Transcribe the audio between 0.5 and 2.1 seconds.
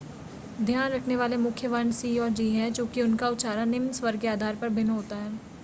ध्यान रखने वाले मुख्य वर्ण